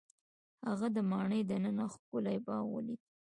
هغه 0.67 0.87
د 0.95 0.97
ماڼۍ 1.09 1.41
دننه 1.49 1.85
ښکلی 1.93 2.37
باغ 2.45 2.63
ولید. 2.69 3.01